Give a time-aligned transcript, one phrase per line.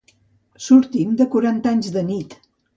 [0.67, 2.39] Sortim de quaranta anys de nit.